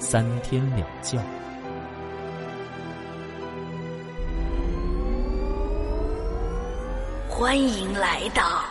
[0.00, 1.22] 三天两觉。
[7.28, 8.64] 欢迎来到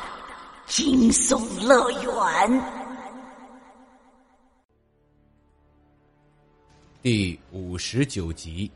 [0.66, 2.62] 惊悚乐园
[7.04, 8.70] 第五十九集。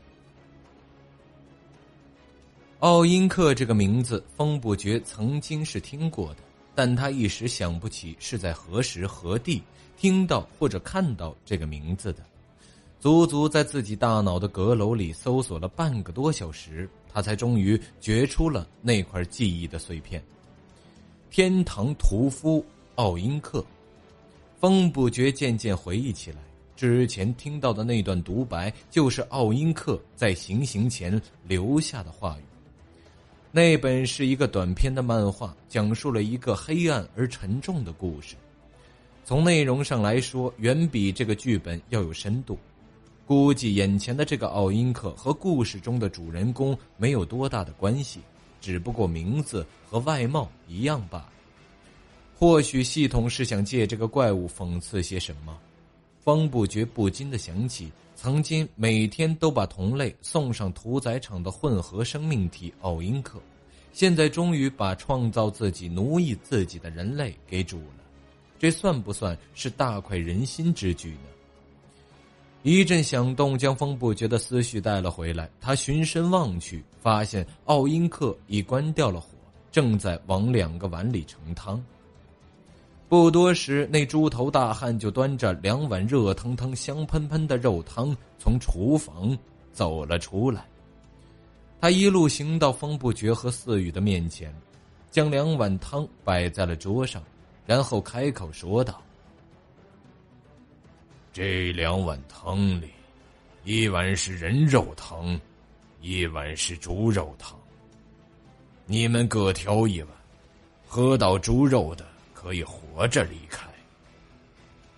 [2.78, 6.36] 奥因克这个名字，风不觉曾经是听过的，
[6.72, 9.60] 但他一时想不起是在何时何地
[9.96, 12.22] 听到或者看到这个名字的。
[13.04, 20.24] 足足在自己大脑的阁楼里搜索了半个多小时，他才终于掘出了那块记忆的碎片。
[21.30, 23.62] 天堂屠夫奥因克，
[24.58, 26.38] 风不觉渐渐回忆起来，
[26.76, 32.42] 之前听到的那段独白，就是奥因克在行刑前留下的话语。
[33.52, 38.34] 那本是一个短篇的漫画，讲述了一个黑暗而沉重的故事。
[39.26, 42.58] 从内容上来说，远比这个剧本要有深度。
[43.26, 48.20] 估计眼前的这个奥因克和故事中的主人公没有多大的关系，
[48.60, 51.32] 只不过名字和外貌一样罢了。
[52.36, 55.58] 或许系统是想借这个怪物讽刺些什么。
[56.20, 63.40] 方不觉不禁的想起，曾经每天都把同类送上屠宰场的混合生命体奥因克，
[63.92, 68.04] 现在终于把创造自己、奴役自己的人类给煮了，
[68.58, 71.28] 这算不算是大快人心之举呢？
[72.64, 79.28] 一阵响动将风不觉的思绪带了回来，他循声望去，发现奥因克已关掉了火，
[79.70, 81.84] 正在往两个碗里盛汤。
[83.06, 89.36] 不多时，那猪头大汉就端着两碗热腾腾、香喷喷的肉汤从厨房
[89.70, 90.64] 走了出来。
[91.82, 94.50] 他一路行到风不绝和四雨的面前，
[95.10, 97.22] 将两碗汤摆在了桌上，
[97.66, 99.02] 然后开口说道
[101.34, 102.88] ：“这两碗汤里，
[103.64, 105.38] 一碗是人肉汤，
[106.00, 107.58] 一碗是猪肉汤。
[108.86, 110.10] 你们各挑一碗，
[110.86, 112.06] 喝到猪肉的。”
[112.44, 113.66] 可以活着离开。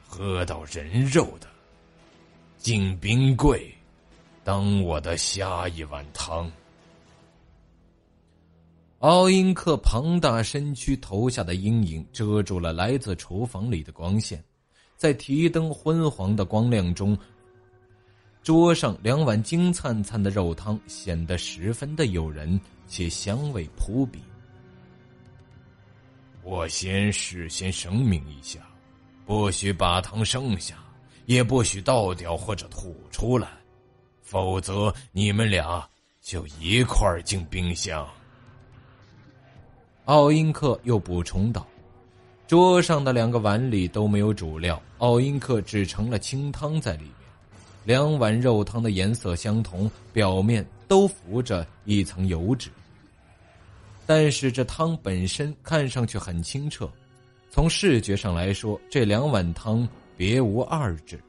[0.04, 1.46] 喝到人肉的，
[2.58, 3.72] 进冰柜，
[4.42, 6.50] 当我的下一碗汤。
[8.98, 14.42] 奥因克庞大身躯投下的阴影遮住了来自厨房里的光线，
[14.96, 17.16] 在提灯昏黄的光亮中，
[18.42, 24.20] 桌上两碗金灿灿的肉汤显得十分的诱人，且香味扑鼻。
[26.42, 28.60] 我先事先声明一下，
[29.24, 30.76] 不许把汤剩下，
[31.26, 33.48] 也不许倒掉或者吐出来，
[34.22, 35.86] 否则你们俩
[36.22, 38.08] 就一块进冰箱。
[40.04, 41.66] 奥因克又补充道
[42.46, 47.12] ：“桌上的两个碗里都没有主料，奥因克只盛了清汤在里面。
[47.84, 52.70] 两碗肉汤的颜色相同，表面都浮着一层油脂。”
[54.06, 56.88] 但是这汤本身看上去很清澈，
[57.50, 61.20] 从视觉上来说，这两碗汤别无二致。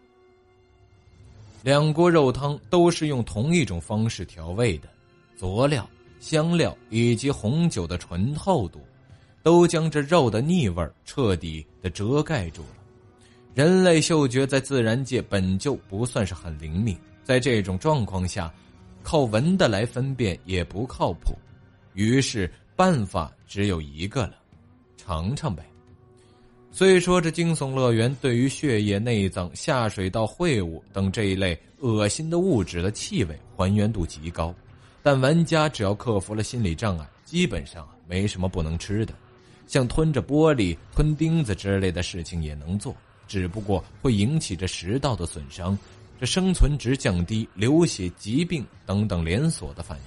[1.64, 4.88] 两锅肉汤都是用同一种方式调味的，
[5.36, 5.90] 佐料、
[6.20, 8.80] 香料以及红酒的醇厚度，
[9.48, 12.68] 都将这肉的腻味彻底的遮盖住了。
[13.56, 18.54] 人类嗅觉在自然界本就不算是很灵敏，在这种状况下，
[19.04, 21.34] 靠闻的来分辨也不靠谱，
[21.94, 22.52] 于是。
[22.76, 24.34] 办法只有一个了，
[24.98, 25.66] 尝尝呗。
[26.70, 34.54] 虽说这惊悚乐园对于血液、内脏、下水道秽物等这一类恶心的物质的气味还原度极高，
[35.02, 39.14] 但玩家只要克服了心理障碍，基本上没什么不能吃的。
[39.68, 42.96] 像吞着玻璃、吞钉子之类的事情也能做，
[43.28, 45.78] 只不过会引起这食道的损伤，
[46.20, 50.04] 这生存值降低、流血、疾病等等连锁的反应。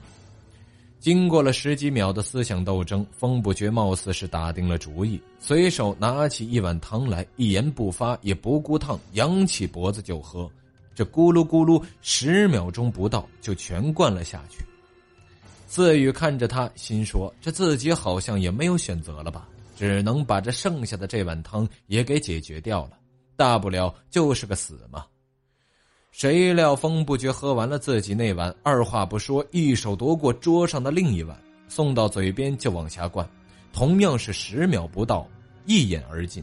[0.99, 10.51] 经过了十几秒的思想斗争，风不觉貌似是打定了主意，随手拿起一碗汤来，一言不发，也不顾烫，扬起脖子就喝。
[10.95, 14.62] 这咕噜咕噜，十秒钟不到就全灌了下去。
[15.72, 19.46] 四雨看着他，心说：这自己好像也没有选择了吧，
[19.76, 22.99] 只能把这剩下的这碗汤也给解决掉了，
[23.37, 25.06] 大不了就是个死嘛。
[26.11, 33.25] 谁料风不觉喝完了自己那碗，二话不说，一手夺过桌上的另一碗，送到嘴边就往下灌，
[33.73, 35.25] 同样是十秒不到，
[35.66, 36.43] 一饮而尽。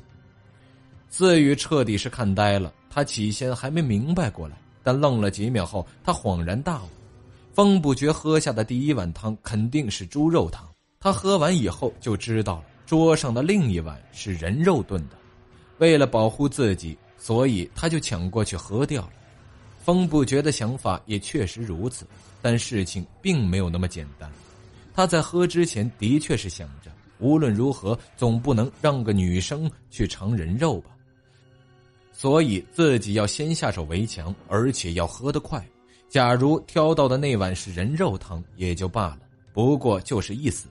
[1.09, 6.87] 思雨彻底是看呆了，他起先还没明白过来，但愣了几秒后，他恍然大悟：
[7.57, 10.63] 风不觉喝下的第一碗汤肯定是猪肉汤。
[10.99, 15.15] 他喝完以后就知道了，桌上的另一碗是人肉炖的。
[15.79, 19.13] 为了保护自己，所以他就抢过去喝掉了。
[19.83, 22.05] 风不觉的想法也确实如此，
[22.43, 24.31] 但事情并没有那么简单。
[24.93, 30.91] 他在喝之前的确是想着，无论如何总不能让个女生去尝人肉吧，
[32.13, 35.67] 所以自己要先下手为强，而且要喝得快。
[36.09, 39.19] 假如挑到的那碗是人肉汤也就罢了，
[39.53, 40.67] 不过就是一死；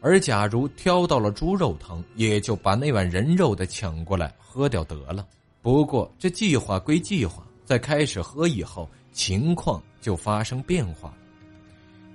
[0.00, 5.26] 而假如挑到了猪肉汤，也就把那碗人肉的抢过来喝掉得了。
[5.62, 7.44] 不过这计划归计划。
[7.62, 11.14] 在开始喝以后，情况就发生变化。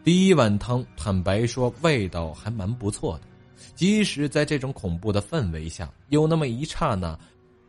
[0.04, 3.22] 第一碗汤，坦白说，味道还蛮不错的。
[3.74, 7.18] 即使在这种恐怖的氛围下，有那么一刹那，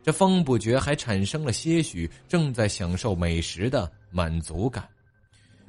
[0.07, 4.87] 这风不觉还产生了些许正在享受美食的满足感。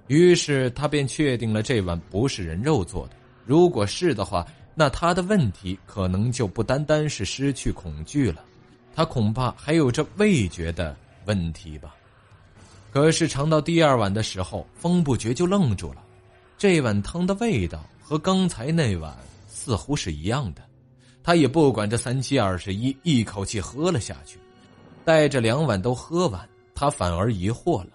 [0.07, 3.15] 于是他便确定了这碗不是人肉做的。
[3.45, 4.47] 如果是的话，
[4.77, 8.45] 那他的问题可能就不单单是失去恐惧了，
[8.95, 11.97] 他恐怕还有着味觉的问题吧。
[12.93, 16.05] 可是尝到第二碗的时候，风不觉就愣住了。
[16.57, 19.13] 这碗汤的味道和刚才那碗
[19.49, 20.63] 似乎是一样的。
[21.23, 24.39] 他也不管这三七二十一，一口气喝了下去。
[25.05, 27.91] 带着两碗都喝完，他反而疑惑了：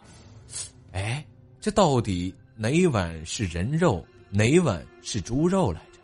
[0.92, 1.26] 哎，
[1.62, 6.00] 这到底哪碗是人肉，哪碗是猪肉来着？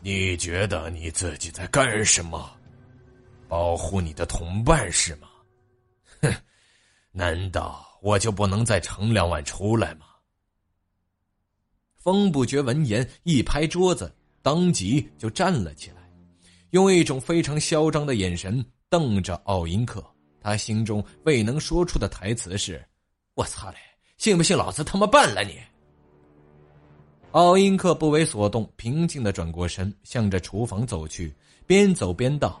[0.00, 2.50] 你觉得你自己在干什么？
[3.48, 5.28] 保护你的同伴是吗？
[6.22, 6.32] 哼！
[7.12, 10.06] 难道我就不能再盛两碗出来吗？
[11.96, 14.12] 风不觉闻言一拍桌子，
[14.42, 15.99] 当即就站了起来，
[16.70, 20.04] 用一种非常嚣张的眼神瞪着奥因克。
[20.40, 22.82] 他心中未能说出的台词是
[23.34, 23.76] ：“我操嘞，
[24.16, 25.58] 信不信老子他妈办了你？”
[27.32, 31.32] 奥因克不为所动，平静的转过身，向着厨房走去，
[31.66, 32.60] 边走边道：“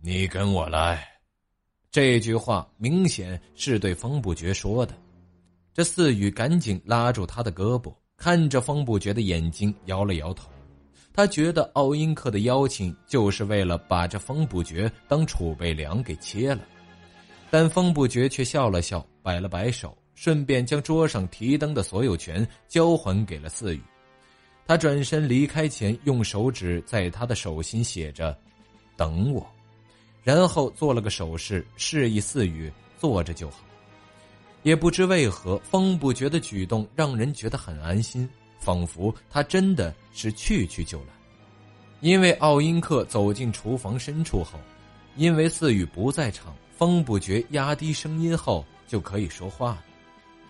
[0.00, 1.06] 你跟我来。”
[1.90, 4.94] 这句话明显是对风不觉说的，
[5.72, 10.50] 这四雨赶紧拉住他的胳膊，看着风不觉的眼睛，摇了摇头。
[11.18, 16.60] 他觉得奥因克的邀请就是为了把这风不绝当储备粮给切了，
[17.50, 23.82] 但风不绝却笑了笑，摆了摆手，顺便将桌上提灯的所有权交还给了四雨。
[24.64, 28.38] 他转身离开前，用手指在他的手心写着
[28.96, 29.44] ：“等我。”
[30.22, 33.56] 然后做了个手势，示意四雨坐着就好。
[34.62, 41.06] 也不知为何，风不觉的举动让人觉得很安心，仿佛他真的是去去就来。
[42.00, 44.58] 因为奥因克走进厨房深处后，
[45.16, 49.84] 因为四雨不在场，风不觉压低声音后就可以说话了。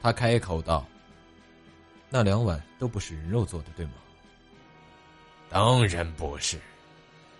[0.03, 0.87] 他开口道
[2.11, 3.93] ：“那两碗都不是人肉做的，对吗
[5.49, 6.61] ？”“当然不是，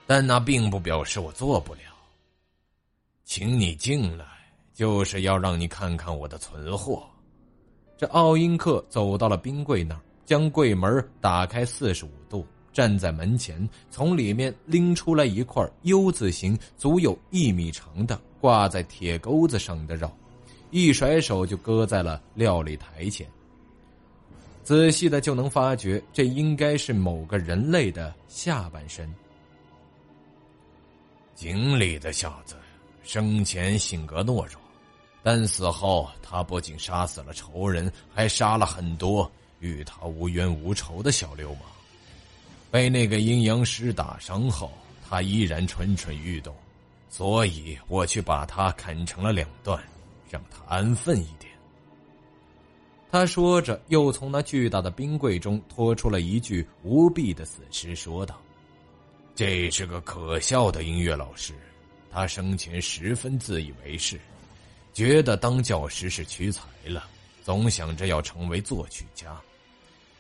[0.07, 1.81] 但那并不表示我做不了。”
[3.25, 4.25] 请你进来，
[4.73, 7.07] 就是要让你看看我的存货。
[7.99, 20.13] 这奥因克走到了冰柜那儿，将柜门打开四十五度，站在门前，从里面拎出来一块 U 字形、足有一米长的挂在铁钩子上的肉，
[20.71, 23.27] 一甩手就搁在了料理台前。
[24.63, 29.11] 仔细的就能发觉，这应该是某个人类的下半身。
[31.35, 32.55] 井里的小子。
[33.03, 34.61] 生前性格懦弱，
[35.23, 41.63] 但死后他不仅杀死了仇人，还杀了很多与他无冤无仇的小流氓。
[42.71, 44.71] 被那个阴阳师打伤后，
[45.09, 46.55] 他依然蠢蠢欲动，
[47.09, 49.83] 所以我去把他砍成了两段，
[50.29, 51.51] 让他安分一点。
[53.11, 58.39] 他说着，又从那巨大的冰柜中拖出了一具无臂的死尸，说道
[59.35, 61.55] ：“这是个可笑的音乐老师。”
[62.13, 64.21] 他生前十分自以为是，
[64.93, 67.09] 觉得当教师是屈才了，
[67.43, 69.35] 总想着要成为作曲家。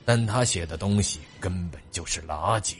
[0.08, 2.76] 但他写的东西根本就是垃圾。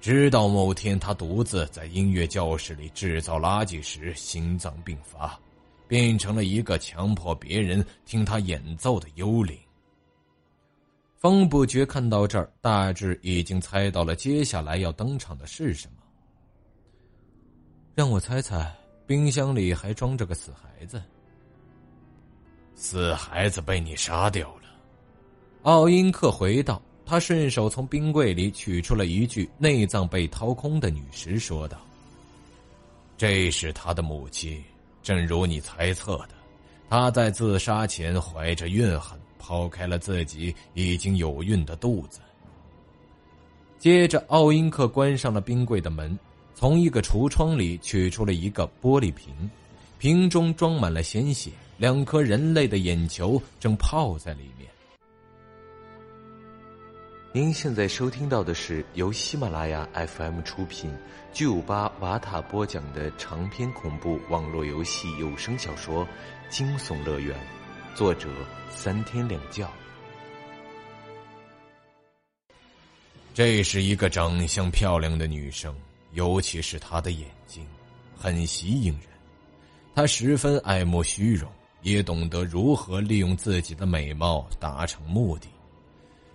[0.00, 5.38] 直到某天，他独自在音乐教室里制造垃圾时，心脏病发，
[5.86, 9.54] 变成了一个强迫别人听他演奏的幽灵。
[11.18, 16.02] 方不觉看到这儿，大致已经猜到了接下来要登场的是什么。
[17.94, 18.74] 让我猜猜，
[19.06, 21.02] 冰箱里还装着个死孩子。
[22.74, 24.69] 死孩子被你杀掉了。
[25.62, 26.80] 奥因克回到。
[27.04, 31.76] 他顺手从冰柜里取出了一具内脏被掏空的女尸，说道
[33.18, 34.62] ：“这是他的母亲，
[35.02, 36.34] 正如你猜测的，
[36.88, 42.20] 他在自杀前怀着怨恨剖开了自己已经有孕的肚子。”
[43.76, 46.16] 接着，奥因克关上了冰柜的门，
[46.54, 49.34] 从一个橱窗里取出了一个玻璃瓶，
[49.98, 54.70] 瓶中装满了鲜血，两颗人类的眼球正泡在里面。
[57.32, 60.92] 您现在收听到的是由喜马拉雅 FM 出品、
[61.32, 66.04] 巨五八瓦塔播讲的长篇恐怖网络游戏有声小说
[66.48, 67.38] 《惊悚乐园》，
[67.96, 68.28] 作者
[68.68, 69.64] 三天两觉。
[73.32, 75.72] 这是一个长相漂亮的女生，
[76.14, 77.64] 尤其是她的眼睛，
[78.18, 79.02] 很吸引人。
[79.94, 81.48] 她十分爱慕虚荣，
[81.82, 85.46] 也懂得如何利用自己的美貌达成目的。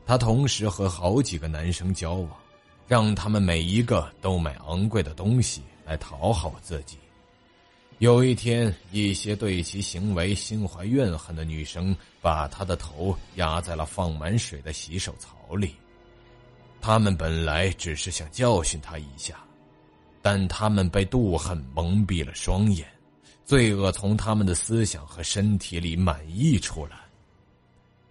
[0.06, 2.30] 他同时和好几个男生交往，
[2.88, 6.98] 让他们每一个都买昂贵的东西来讨好自己。
[8.00, 15.74] 有一天，一些对其行为心怀怨恨的女生把他的头压在了放满水的洗手槽里。
[16.82, 19.40] 他们本来只是想教训他一下，
[20.22, 22.86] 但他们被妒恨蒙蔽了双眼，
[23.46, 26.98] 罪恶从他们的思想和身体里满溢出来。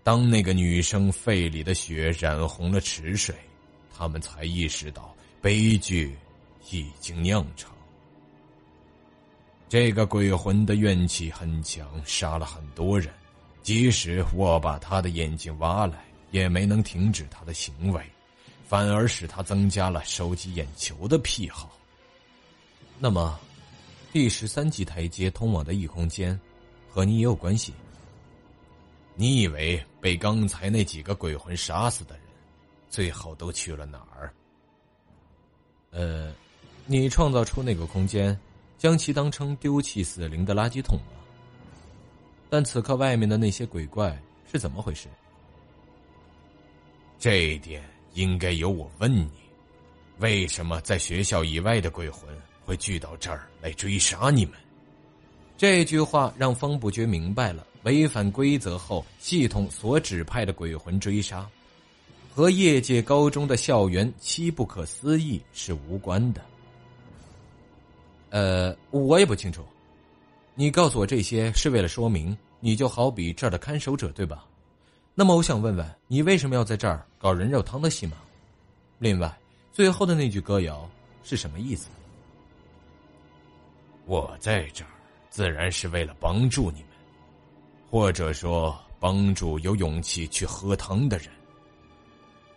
[0.04, 3.34] 当那个女生肺里的血染红了池水，
[3.96, 6.14] 他们才意识到悲剧
[6.70, 7.72] 已经酿成。
[9.66, 13.10] 这个鬼魂的怨气很强，杀了很多人，
[13.62, 18.04] 即使我把他的眼睛挖来，也没能停止他的行为，
[18.68, 21.72] 反而使他增加了收集眼球的癖好。
[22.98, 23.40] 那么，
[24.12, 26.38] 第十三级台阶通往的异空间，
[26.90, 27.72] 和你也有关系。
[29.16, 32.24] 你以为被刚才那几个鬼魂杀死的人，
[32.90, 34.30] 最后都去了哪儿？
[35.92, 36.30] 呃，
[36.84, 38.38] 你创造出那个空间，
[38.76, 41.24] 将其当成丢弃死灵的垃圾桶吗？
[42.50, 44.14] 但此刻外面的那些鬼怪
[44.52, 45.08] 是怎么回事？
[47.18, 47.82] 这一点
[48.12, 49.30] 应该由我问你：
[50.18, 52.28] 为什么在学校以外的鬼魂
[52.62, 54.54] 会聚到这儿来追杀你们？
[55.56, 57.66] 这句话让方不觉明白了。
[57.84, 61.48] 违反规则后，系统所指派的鬼魂追杀，
[62.34, 66.40] 和业界高中的校园七不可思议是无关的。
[68.30, 69.62] 呃，我也不清楚。
[70.54, 74.44] 你告诉我这些是为了说明，你就好比这儿的看守者，对吧？
[75.14, 78.16] 那么我想问问你，为什么要在这儿搞人肉汤的戏码？
[78.98, 79.32] 另外，
[79.72, 80.88] 最后的那句歌谣
[81.22, 81.88] 是什么意思？
[84.06, 84.90] 我在这儿，
[85.28, 86.93] 自然是为了帮助你们。
[87.94, 91.28] 或者说，帮助有勇气去喝汤的人。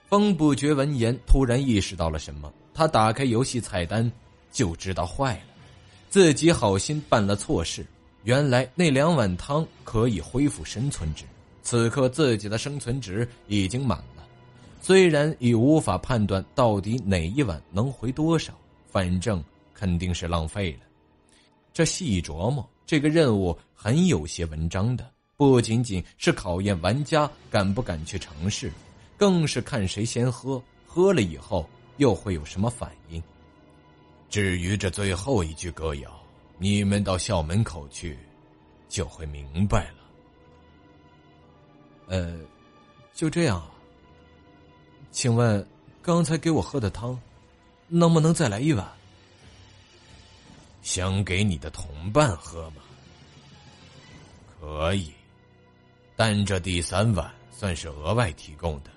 [0.07, 2.51] 风不觉闻言，突然意识到了什么。
[2.73, 4.11] 他打开游戏菜单，
[4.51, 5.53] 就知道坏了，
[6.09, 7.85] 自己好心办了错事。
[8.23, 11.23] 原来那两碗汤可以恢复生存值，
[11.61, 14.25] 此刻自己的生存值已经满了。
[14.81, 18.57] 虽然已无法判断到底哪一碗能回多少，
[18.89, 20.79] 反正肯定是浪费了。
[21.71, 25.07] 这细琢磨，这个任务很有些文章的。
[25.37, 28.71] 不仅仅是考验玩家敢不敢去尝试，
[29.15, 33.21] 更是看谁先喝，喝了以后又会有什么反应。
[34.31, 36.11] 至于这最后一句歌谣，
[36.57, 38.17] 你们到校门口去，
[38.89, 39.97] 就会明白了。
[42.07, 42.39] 呃，
[43.13, 43.69] 就这样啊。
[45.11, 45.65] 请问，
[46.01, 47.17] 刚才给我喝的汤，
[47.87, 48.91] 能不能再来一碗？
[50.81, 52.81] 想给你的同伴喝吗？
[54.59, 55.13] 可以。
[56.17, 58.89] 但这第三碗算是额外提供的，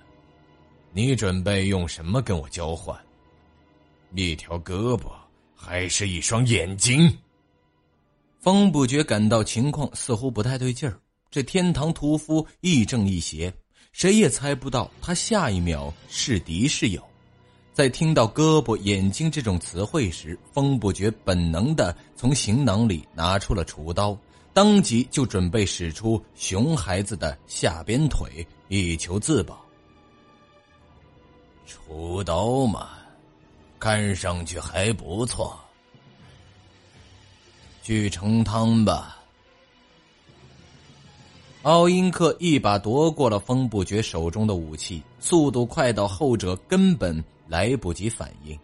[0.91, 2.99] 你准备用什么跟我交换？
[4.15, 5.11] 一条胳膊
[5.55, 7.15] 还是一双眼睛？
[8.39, 10.99] 风不觉感到情况似乎不太对劲儿。
[11.29, 13.53] 这天堂屠夫亦正亦邪，
[13.91, 17.01] 谁也猜不到他下一秒是敌是友。
[17.71, 24.17] 在听到“胳膊”“眼睛”这种词汇时，风不觉本能的从行囊里拿出了厨刀。
[24.53, 29.65] 当即就准备使出熊孩子的下边腿，以求自保。
[31.65, 32.89] 出刀嘛，
[33.79, 35.57] 看上去还不错。
[37.81, 39.17] 去盛汤吧。
[41.63, 48.57] 奥因克一把夺过了风不绝手中的武器，速度快到后者根本来不及反应。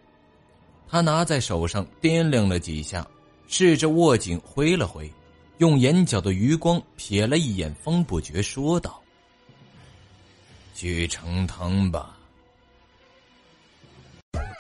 [0.88, 3.08] 他拿在手上掂量了几下，
[3.48, 5.12] 试着握紧，挥了挥。
[5.60, 9.02] 用眼角的余光瞥了一眼风不觉，说道
[10.76, 12.16] ：“去盛汤吧。”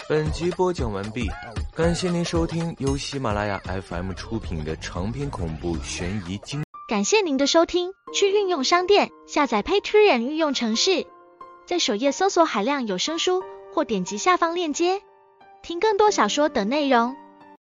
[0.10, 1.30] 本集播讲完毕，
[1.75, 6.63] 感谢您收听由喜马拉雅 FM 出品的长篇恐怖悬疑惊。
[6.89, 11.06] 感谢您的收听，去运用商店下载 Patreon 运用城市，
[11.68, 15.01] 在首页搜索海量有声书，或点击下方链接
[15.62, 17.16] 听更多小说等内容。